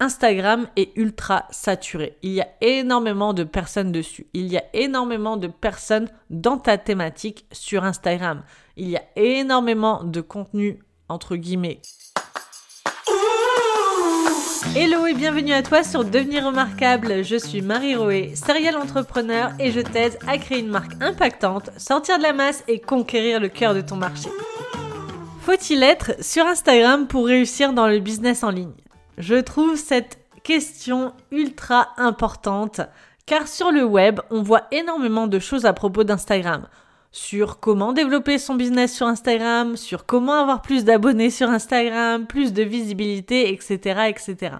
[0.00, 2.16] Instagram est ultra saturé.
[2.22, 4.28] Il y a énormément de personnes dessus.
[4.32, 8.44] Il y a énormément de personnes dans ta thématique sur Instagram.
[8.76, 11.80] Il y a énormément de contenu entre guillemets.
[14.76, 17.24] Hello et bienvenue à toi sur Devenir remarquable.
[17.24, 22.18] Je suis Marie Roé, serial entrepreneur et je t'aide à créer une marque impactante, sortir
[22.18, 24.28] de la masse et conquérir le cœur de ton marché.
[25.40, 28.74] Faut-il être sur Instagram pour réussir dans le business en ligne?
[29.18, 32.80] Je trouve cette question ultra importante
[33.28, 36.66] car sur le web, on voit énormément de choses à propos d'Instagram.
[37.12, 42.54] Sur comment développer son business sur Instagram, sur comment avoir plus d'abonnés sur Instagram, plus
[42.54, 44.56] de visibilité, etc., etc.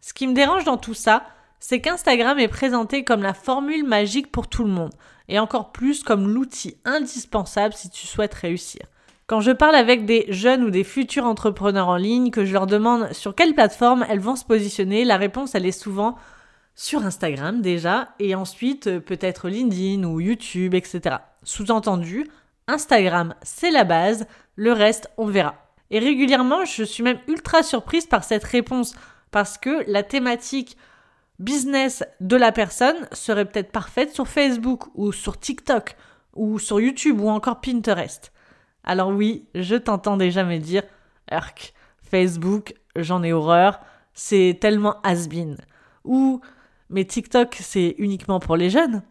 [0.00, 1.24] Ce qui me dérange dans tout ça,
[1.58, 4.94] c'est qu'Instagram est présenté comme la formule magique pour tout le monde,
[5.28, 8.82] et encore plus comme l'outil indispensable si tu souhaites réussir.
[9.26, 12.68] Quand je parle avec des jeunes ou des futurs entrepreneurs en ligne, que je leur
[12.68, 16.16] demande sur quelle plateforme elles vont se positionner, la réponse elle est souvent
[16.76, 21.16] sur Instagram déjà, et ensuite euh, peut-être LinkedIn ou YouTube, etc.
[21.42, 22.28] Sous-entendu,
[22.68, 25.56] Instagram c'est la base, le reste on verra.
[25.90, 28.94] Et régulièrement, je suis même ultra surprise par cette réponse,
[29.32, 30.76] parce que la thématique
[31.40, 35.96] business de la personne serait peut-être parfaite sur Facebook ou sur TikTok
[36.34, 38.30] ou sur YouTube ou encore Pinterest.
[38.86, 40.82] Alors oui, je t'entends déjà me dire,
[41.30, 41.74] Urk,
[42.08, 43.80] Facebook, j'en ai horreur,
[44.14, 45.56] c'est tellement has-been.
[46.04, 46.40] Ou,
[46.88, 49.02] mais TikTok, c'est uniquement pour les jeunes?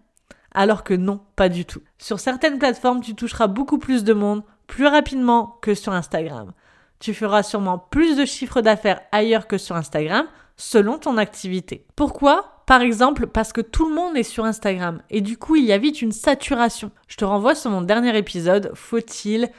[0.53, 1.81] Alors que non, pas du tout.
[1.97, 6.53] Sur certaines plateformes, tu toucheras beaucoup plus de monde plus rapidement que sur Instagram.
[6.99, 11.85] Tu feras sûrement plus de chiffres d'affaires ailleurs que sur Instagram, selon ton activité.
[11.97, 12.63] Pourquoi?
[12.65, 15.73] Par exemple, parce que tout le monde est sur Instagram et du coup, il y
[15.73, 16.89] a vite une saturation.
[17.07, 19.51] Je te renvoie sur mon dernier épisode, faut-il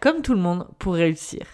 [0.00, 1.46] comme tout le monde pour réussir.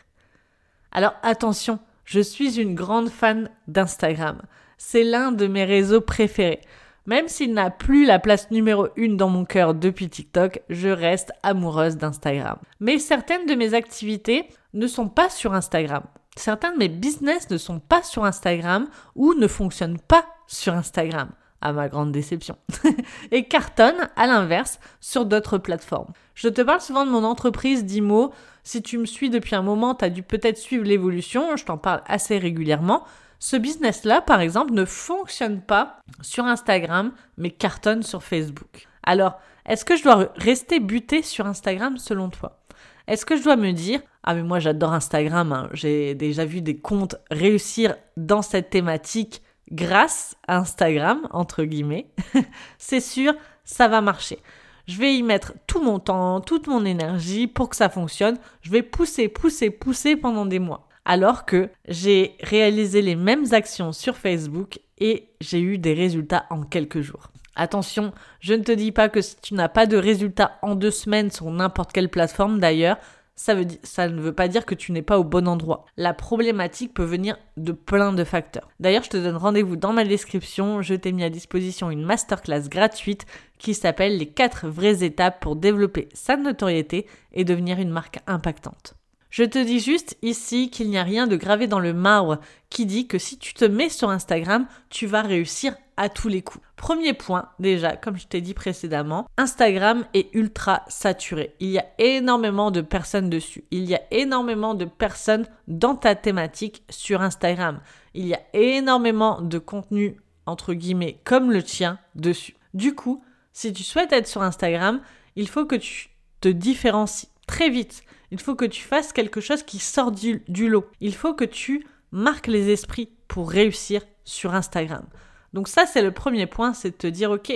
[0.92, 4.42] Alors attention, je suis une grande fan d'Instagram.
[4.78, 6.60] C'est l'un de mes réseaux préférés.
[7.06, 11.32] Même s'il n'a plus la place numéro une dans mon cœur depuis TikTok, je reste
[11.42, 12.58] amoureuse d'Instagram.
[12.78, 16.04] Mais certaines de mes activités ne sont pas sur Instagram.
[16.36, 21.28] Certains de mes business ne sont pas sur Instagram ou ne fonctionnent pas sur Instagram
[21.62, 22.56] à ma grande déception,
[23.30, 26.12] et cartonne, à l'inverse, sur d'autres plateformes.
[26.34, 28.32] Je te parle souvent de mon entreprise d'IMO.
[28.64, 31.78] Si tu me suis depuis un moment, tu as dû peut-être suivre l'évolution, je t'en
[31.78, 33.04] parle assez régulièrement.
[33.38, 38.86] Ce business-là, par exemple, ne fonctionne pas sur Instagram, mais cartonne sur Facebook.
[39.02, 42.60] Alors, est-ce que je dois rester buté sur Instagram selon toi?
[43.08, 45.68] Est-ce que je dois me dire, ah mais moi j'adore Instagram, hein.
[45.72, 52.06] j'ai déjà vu des comptes réussir dans cette thématique grâce à Instagram, entre guillemets,
[52.78, 53.34] c'est sûr,
[53.64, 54.38] ça va marcher.
[54.86, 58.38] Je vais y mettre tout mon temps, toute mon énergie pour que ça fonctionne.
[58.62, 60.88] Je vais pousser, pousser, pousser pendant des mois.
[61.04, 66.62] Alors que j'ai réalisé les mêmes actions sur Facebook et j'ai eu des résultats en
[66.62, 67.30] quelques jours.
[67.54, 70.90] Attention, je ne te dis pas que si tu n'as pas de résultats en deux
[70.90, 72.98] semaines sur n'importe quelle plateforme d'ailleurs,
[73.34, 75.84] ça, ne veut pas dire que tu n'es pas au bon endroit.
[75.96, 78.68] La problématique peut venir de plein de facteurs.
[78.78, 80.82] D'ailleurs, je te donne rendez-vous dans ma description.
[80.82, 83.26] Je t'ai mis à disposition une masterclass gratuite
[83.58, 88.94] qui s'appelle Les 4 vraies étapes pour développer sa notoriété et devenir une marque impactante.
[89.32, 92.38] Je te dis juste ici qu'il n'y a rien de gravé dans le marbre
[92.68, 96.42] qui dit que si tu te mets sur Instagram, tu vas réussir à tous les
[96.42, 96.62] coups.
[96.76, 101.54] Premier point, déjà, comme je t'ai dit précédemment, Instagram est ultra saturé.
[101.60, 103.64] Il y a énormément de personnes dessus.
[103.70, 107.80] Il y a énormément de personnes dans ta thématique sur Instagram.
[108.12, 112.54] Il y a énormément de contenu, entre guillemets, comme le tien dessus.
[112.74, 115.00] Du coup, si tu souhaites être sur Instagram,
[115.36, 116.10] il faut que tu
[116.42, 118.02] te différencies très vite.
[118.32, 120.86] Il faut que tu fasses quelque chose qui sort du, lot.
[121.02, 125.04] Il faut que tu marques les esprits pour réussir sur Instagram.
[125.52, 127.52] Donc ça, c'est le premier point, c'est de te dire, OK,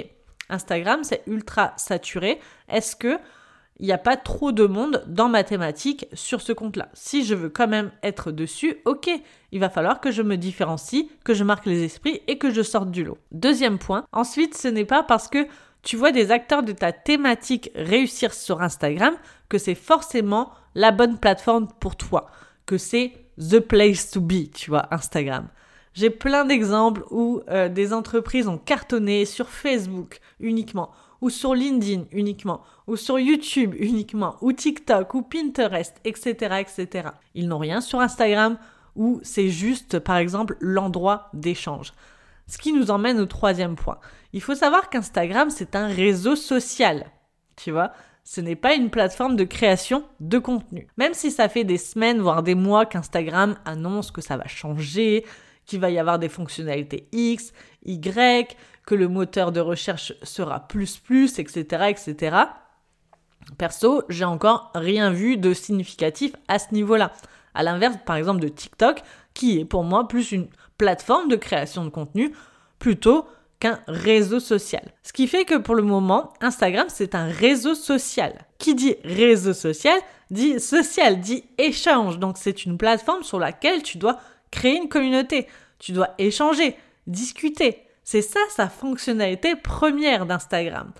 [0.51, 2.39] Instagram, c'est ultra saturé.
[2.69, 3.19] Est-ce que
[3.79, 6.91] il n'y a pas trop de monde dans ma thématique sur ce compte-là?
[6.93, 9.09] Si je veux quand même être dessus, ok,
[9.53, 12.61] il va falloir que je me différencie, que je marque les esprits et que je
[12.61, 13.17] sorte du lot.
[13.33, 15.47] Deuxième point, ensuite, ce n'est pas parce que
[15.87, 19.15] tu vois des acteurs de ta thématique réussir sur Instagram
[19.49, 22.29] que c'est forcément la bonne plateforme pour toi,
[22.67, 25.47] que c'est the place to be, tu vois, Instagram.
[25.95, 30.91] J'ai plein d'exemples où euh, des entreprises ont cartonné sur Facebook uniquement,
[31.21, 37.11] ou sur LinkedIn uniquement, ou sur YouTube uniquement, ou TikTok, ou Pinterest, etc., etc.
[37.37, 38.59] Ils n'ont rien sur Instagram,
[38.97, 41.93] où c'est juste, par exemple, l'endroit d'échange.
[42.49, 43.99] Ce qui nous emmène au troisième point.
[44.33, 47.07] Il faut savoir qu'Instagram, c'est un réseau social.
[47.57, 47.93] Tu vois
[48.29, 50.89] ce n'est pas une plateforme de création de contenu.
[50.97, 55.25] Même si ça fait des semaines, voire des mois qu'Instagram annonce que ça va changer,
[55.65, 57.53] qu'il va y avoir des fonctionnalités X,
[57.85, 62.37] Y, que le moteur de recherche sera plus plus, etc., etc.
[63.59, 67.13] Perso, j'ai encore rien vu de significatif à ce niveau-là.
[67.55, 69.03] À l'inverse, par exemple, de TikTok,
[69.35, 72.33] qui est pour moi plus une plateforme de création de contenu
[72.79, 73.27] plutôt
[73.59, 74.93] qu'un réseau social.
[75.03, 78.47] Ce qui fait que pour le moment, Instagram, c'est un réseau social.
[78.59, 79.99] Qui dit réseau social
[80.31, 82.19] dit social, dit échange.
[82.19, 84.19] Donc c'est une plateforme sur laquelle tu dois
[84.51, 85.47] créer une communauté.
[85.79, 86.77] Tu dois échanger,
[87.07, 87.83] discuter.
[88.03, 90.93] C'est ça sa fonctionnalité première d'Instagram.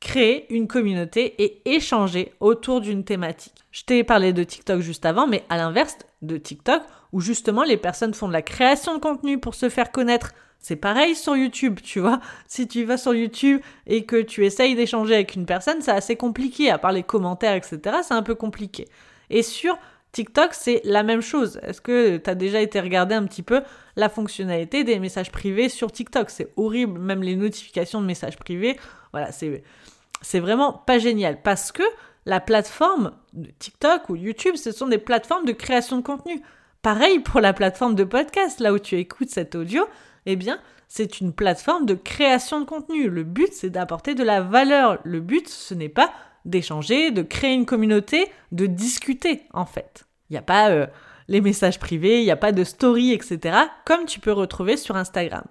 [0.00, 3.64] Créer une communauté et échanger autour d'une thématique.
[3.70, 6.82] Je t'ai parlé de TikTok juste avant, mais à l'inverse de TikTok,
[7.14, 10.76] où justement les personnes font de la création de contenu pour se faire connaître, c'est
[10.76, 12.20] pareil sur YouTube, tu vois.
[12.48, 16.16] Si tu vas sur YouTube et que tu essayes d'échanger avec une personne, c'est assez
[16.16, 17.98] compliqué, à part les commentaires, etc.
[18.02, 18.88] C'est un peu compliqué.
[19.30, 19.78] Et sur
[20.10, 21.60] TikTok, c'est la même chose.
[21.62, 23.62] Est-ce que tu as déjà été regarder un petit peu
[23.94, 26.30] la fonctionnalité des messages privés sur TikTok?
[26.30, 28.76] C'est horrible, même les notifications de messages privés.
[29.12, 31.84] Voilà, c'est, vraiment pas génial parce que
[32.26, 36.42] la plateforme de TikTok ou YouTube, ce sont des plateformes de création de contenu.
[36.84, 39.86] Pareil pour la plateforme de podcast, là où tu écoutes cet audio,
[40.26, 43.08] eh bien, c'est une plateforme de création de contenu.
[43.08, 44.98] Le but, c'est d'apporter de la valeur.
[45.02, 46.12] Le but, ce n'est pas
[46.44, 50.04] d'échanger, de créer une communauté, de discuter, en fait.
[50.28, 50.86] Il n'y a pas euh,
[51.28, 54.94] les messages privés, il n'y a pas de story, etc., comme tu peux retrouver sur
[54.94, 55.44] Instagram.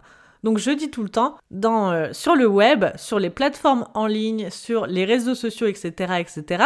[0.43, 4.05] Donc je dis tout le temps, dans, euh, sur le web, sur les plateformes en
[4.05, 6.65] ligne, sur les réseaux sociaux, etc., etc.,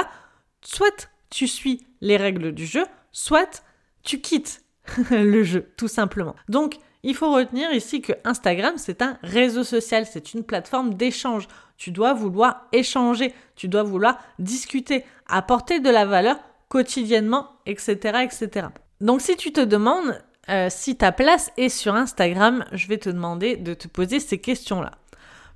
[0.62, 2.84] soit tu suis les règles du jeu,
[3.14, 3.64] soit
[4.08, 4.64] tu quittes
[5.12, 6.36] le jeu, tout simplement.
[6.50, 11.48] Donc il faut retenir ici que Instagram, c'est un réseau social, c'est une plateforme d'échange.
[11.78, 16.38] Tu dois vouloir échanger, tu dois vouloir discuter, apporter de la valeur
[16.70, 18.20] quotidiennement, etc.
[18.24, 18.68] etc.
[19.02, 20.20] Donc si tu te demandes
[20.50, 24.38] euh, si ta place est sur Instagram, je vais te demander de te poser ces
[24.38, 24.92] questions-là.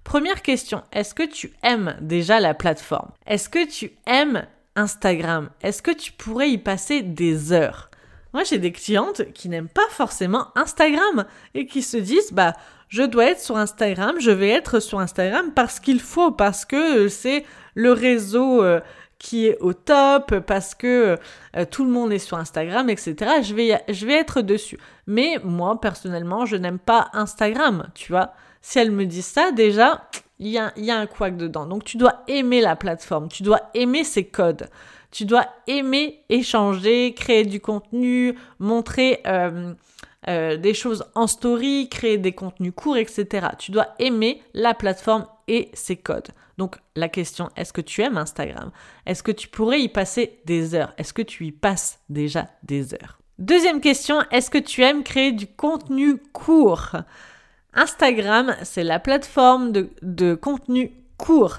[0.03, 3.12] Première question, est-ce que tu aimes déjà la plateforme?
[3.25, 4.45] Est-ce que tu aimes
[4.75, 5.50] Instagram?
[5.62, 7.91] Est-ce que tu pourrais y passer des heures?
[8.33, 12.54] Moi, j'ai des clientes qui n'aiment pas forcément Instagram et qui se disent, bah,
[12.88, 17.07] je dois être sur Instagram, je vais être sur Instagram parce qu'il faut, parce que
[17.07, 17.45] c'est
[17.75, 18.81] le réseau euh,
[19.18, 21.18] qui est au top, parce que
[21.56, 23.16] euh, tout le monde est sur Instagram, etc.
[23.44, 24.80] Je vais, je vais être dessus.
[25.07, 28.34] Mais moi, personnellement, je n'aime pas Instagram, tu vois.
[28.62, 31.66] Si elle me dit ça, déjà, il y a, y a un couac dedans.
[31.66, 34.68] Donc, tu dois aimer la plateforme, tu dois aimer ses codes.
[35.12, 39.74] Tu dois aimer échanger, créer du contenu, montrer euh,
[40.28, 43.48] euh, des choses en story, créer des contenus courts, etc.
[43.58, 46.30] Tu dois aimer la plateforme et ses codes.
[46.58, 48.72] Donc la question, est-ce que tu aimes Instagram?
[49.06, 50.94] Est-ce que tu pourrais y passer des heures?
[50.98, 53.19] Est-ce que tu y passes déjà des heures?
[53.40, 56.92] Deuxième question, est-ce que tu aimes créer du contenu court?
[57.74, 60.92] Instagram, c'est la plateforme de, de contenu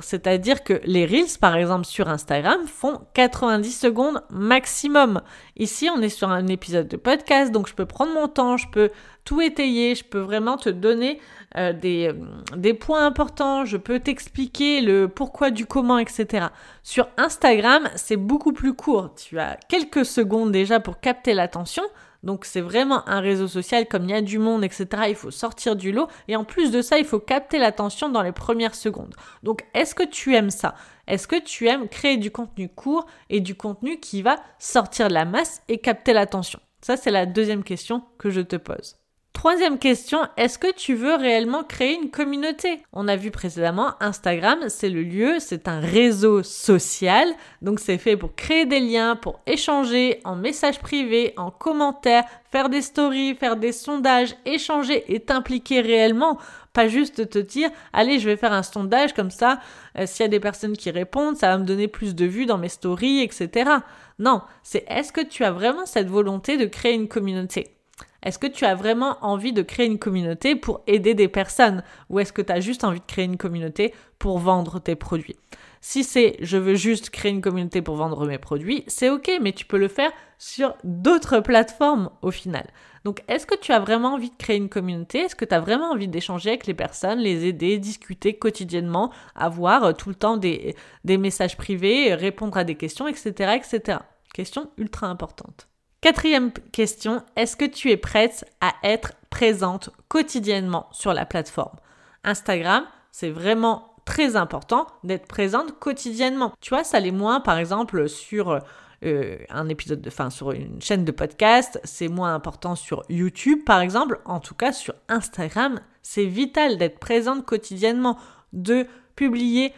[0.02, 5.22] c'est-à-dire que les reels par exemple sur Instagram font 90 secondes maximum.
[5.56, 8.68] Ici, on est sur un épisode de podcast, donc je peux prendre mon temps, je
[8.70, 8.90] peux
[9.24, 11.20] tout étayer, je peux vraiment te donner
[11.56, 16.46] euh, des, euh, des points importants, je peux t'expliquer le pourquoi du comment, etc.
[16.82, 19.14] Sur Instagram, c'est beaucoup plus court.
[19.14, 21.84] Tu as quelques secondes déjà pour capter l'attention.
[22.22, 24.86] Donc c'est vraiment un réseau social, comme il y a du monde, etc.
[25.08, 26.08] Il faut sortir du lot.
[26.28, 29.14] Et en plus de ça, il faut capter l'attention dans les premières secondes.
[29.42, 30.74] Donc est-ce que tu aimes ça?
[31.06, 35.14] Est-ce que tu aimes créer du contenu court et du contenu qui va sortir de
[35.14, 36.60] la masse et capter l'attention?
[36.80, 39.01] Ça, c'est la deuxième question que je te pose.
[39.42, 42.80] Troisième question, est-ce que tu veux réellement créer une communauté?
[42.92, 47.26] On a vu précédemment, Instagram, c'est le lieu, c'est un réseau social,
[47.60, 52.22] donc c'est fait pour créer des liens, pour échanger en messages privés, en commentaires,
[52.52, 56.38] faire des stories, faire des sondages, échanger et t'impliquer réellement,
[56.72, 59.58] pas juste te dire, allez, je vais faire un sondage comme ça,
[59.98, 62.46] euh, s'il y a des personnes qui répondent, ça va me donner plus de vues
[62.46, 63.72] dans mes stories, etc.
[64.20, 67.81] Non, c'est est-ce que tu as vraiment cette volonté de créer une communauté?
[68.22, 72.20] Est-ce que tu as vraiment envie de créer une communauté pour aider des personnes ou
[72.20, 75.36] est-ce que tu as juste envie de créer une communauté pour vendre tes produits?
[75.80, 79.52] Si c'est je veux juste créer une communauté pour vendre mes produits, c'est ok, mais
[79.52, 82.68] tu peux le faire sur d'autres plateformes au final.
[83.04, 85.18] Donc est-ce que tu as vraiment envie de créer une communauté?
[85.18, 89.96] Est-ce que tu as vraiment envie d'échanger avec les personnes, les aider, discuter quotidiennement, avoir
[89.96, 93.56] tout le temps des, des messages privés, répondre à des questions, etc.
[93.56, 93.98] etc.
[94.32, 95.66] Question ultra importante.
[96.02, 101.76] Quatrième question, est-ce que tu es prête à être présente quotidiennement sur la plateforme?
[102.24, 102.82] Instagram,
[103.12, 106.54] c'est vraiment très important d'être présente quotidiennement.
[106.60, 108.58] Tu vois, ça l'est moins par exemple sur
[109.04, 113.80] euh, un épisode de sur une chaîne de podcast, c'est moins important sur YouTube par
[113.80, 114.18] exemple.
[114.24, 118.18] En tout cas, sur Instagram, c'est vital d'être présente quotidiennement,
[118.52, 119.72] de publier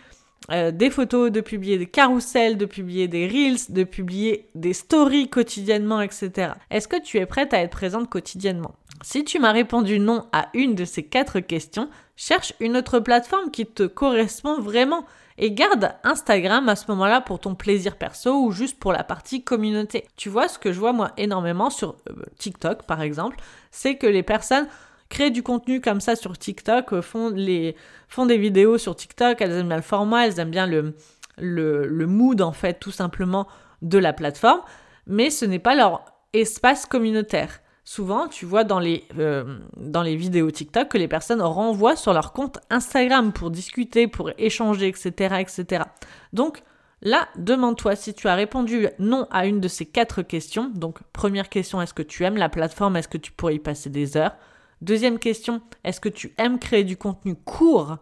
[0.50, 5.30] euh, des photos, de publier des carousels, de publier des reels, de publier des stories
[5.30, 6.52] quotidiennement, etc.
[6.70, 8.74] Est-ce que tu es prête à être présente quotidiennement?
[9.02, 13.50] Si tu m'as répondu non à une de ces quatre questions, cherche une autre plateforme
[13.50, 15.04] qui te correspond vraiment
[15.36, 19.42] et garde Instagram à ce moment-là pour ton plaisir perso ou juste pour la partie
[19.42, 20.06] communauté.
[20.16, 23.36] Tu vois, ce que je vois moi énormément sur euh, TikTok par exemple,
[23.70, 24.68] c'est que les personnes
[25.08, 27.74] créent du contenu comme ça sur TikTok, euh, font, des
[28.38, 32.80] vidéos sur TikTok, elles aiment bien le format, elles aiment bien le mood en fait
[32.80, 33.46] tout simplement
[33.82, 34.60] de la plateforme,
[35.06, 37.60] mais ce n'est pas leur espace communautaire.
[37.86, 42.14] Souvent, tu vois dans les, euh, dans les vidéos TikTok que les personnes renvoient sur
[42.14, 45.36] leur compte Instagram pour discuter, pour échanger, etc.
[45.38, 45.84] etc.
[46.32, 46.62] Donc
[47.02, 50.70] là, demande-toi si tu as répondu non à une de ces quatre questions.
[50.74, 52.96] Donc première question, est-ce que tu aimes la plateforme?
[52.96, 54.34] Est-ce que tu pourrais y passer des heures?
[54.80, 57.98] Deuxième question, est-ce que tu aimes créer du contenu court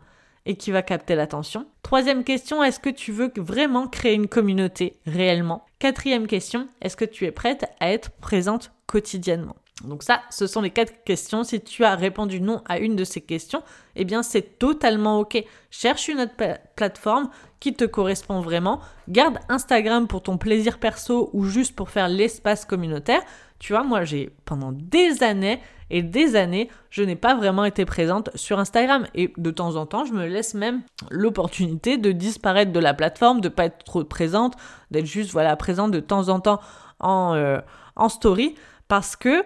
[0.47, 1.67] et qui va capter l'attention?
[1.83, 5.65] Troisième question, est-ce que tu veux vraiment créer une communauté réellement?
[5.79, 9.57] Quatrième question, est-ce que tu es prête à être présente quotidiennement?
[9.85, 11.45] Donc ça, ce sont les quatre questions.
[11.45, 13.63] Si tu as répondu non à une de ces questions,
[13.97, 15.45] eh bien c'est totalement ok.
[15.71, 16.35] Cherche une autre
[16.77, 18.81] plateforme qui te correspond vraiment.
[19.09, 23.23] Garde Instagram pour ton plaisir perso ou juste pour faire l'espace communautaire.
[23.59, 25.61] Tu vois, moi j'ai pendant des années
[25.91, 29.87] et des années, je n'ai pas vraiment été présente sur Instagram et de temps en
[29.87, 34.03] temps, je me laisse même l'opportunité de disparaître de la plateforme, de pas être trop
[34.03, 34.55] présente,
[34.91, 36.61] d'être juste voilà présente de temps en temps
[36.99, 37.61] en euh,
[37.95, 38.55] en story
[38.93, 39.43] parce que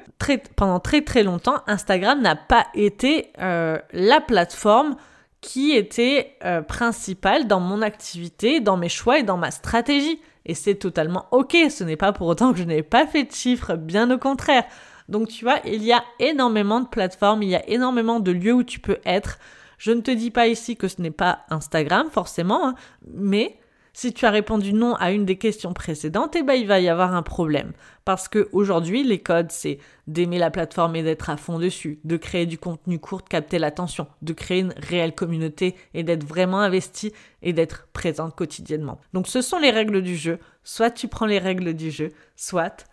[0.56, 4.96] pendant très très longtemps, Instagram n'a pas été euh, la plateforme
[5.40, 10.20] qui était euh, principale dans mon activité, dans mes choix et dans ma stratégie.
[10.46, 13.30] Et c'est totalement ok, ce n'est pas pour autant que je n'ai pas fait de
[13.30, 14.64] chiffres, bien au contraire.
[15.08, 18.52] Donc tu vois, il y a énormément de plateformes, il y a énormément de lieux
[18.52, 19.38] où tu peux être.
[19.78, 22.74] Je ne te dis pas ici que ce n'est pas Instagram forcément, hein,
[23.14, 23.56] mais
[23.96, 26.88] si tu as répondu non à une des questions précédentes, eh ben, il va y
[26.90, 27.72] avoir un problème.
[28.04, 32.18] Parce que aujourd'hui, les codes, c'est d'aimer la plateforme et d'être à fond dessus, de
[32.18, 36.60] créer du contenu court, de capter l'attention, de créer une réelle communauté et d'être vraiment
[36.60, 39.00] investi et d'être présente quotidiennement.
[39.14, 40.40] Donc ce sont les règles du jeu.
[40.62, 42.84] Soit tu prends les règles du jeu, soit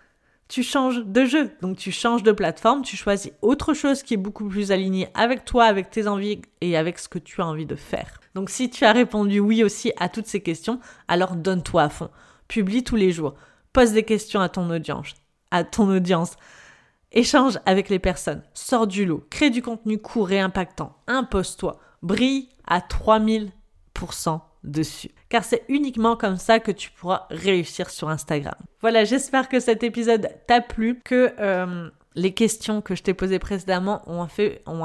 [0.53, 1.49] tu changes de jeu.
[1.61, 5.45] Donc tu changes de plateforme, tu choisis autre chose qui est beaucoup plus aligné avec
[5.45, 8.21] toi, avec tes envies et avec ce que tu as envie de faire.
[8.35, 12.11] Donc si tu as répondu oui aussi à toutes ces questions, alors donne-toi à fond.
[12.47, 13.33] Publie tous les jours.
[13.73, 15.15] Pose des questions à ton audience.
[15.49, 16.35] À ton audience.
[17.11, 18.43] Échange avec les personnes.
[18.53, 19.25] Sors du lot.
[19.31, 20.95] Crée du contenu court et impactant.
[21.07, 21.79] Impose-toi.
[22.03, 25.11] Brille à 3000% dessus.
[25.29, 28.55] Car c'est uniquement comme ça que tu pourras réussir sur Instagram.
[28.81, 33.39] Voilà, j'espère que cet épisode t'a plu, que euh, les questions que je t'ai posées
[33.39, 34.21] précédemment ont,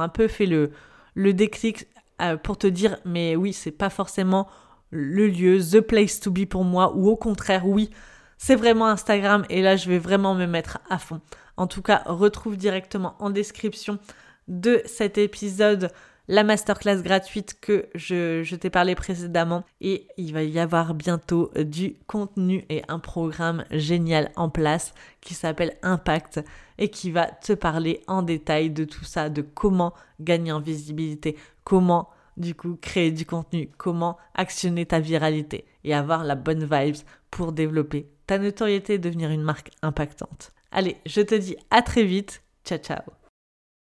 [0.00, 0.70] un peu fait le,
[1.14, 1.86] le déclic
[2.20, 4.48] euh, pour te dire, mais oui, c'est pas forcément
[4.90, 7.90] le lieu, the place to be pour moi, ou au contraire, oui,
[8.38, 11.20] c'est vraiment Instagram et là, je vais vraiment me mettre à fond.
[11.56, 13.98] En tout cas, retrouve directement en description
[14.46, 15.90] de cet épisode
[16.28, 21.96] la masterclass gratuite que je, t'ai parlé précédemment et il va y avoir bientôt du
[22.06, 26.44] contenu et un programme génial en place qui s'appelle Impact
[26.78, 31.36] et qui va te parler en détail de tout ça, de comment gagner en visibilité,
[31.64, 37.02] comment du coup créer du contenu, comment actionner ta viralité et avoir la bonne vibes
[37.30, 40.52] pour développer ta notoriété et devenir une marque impactante.
[40.70, 42.42] Allez, je te dis à très vite.
[42.64, 43.27] Ciao ciao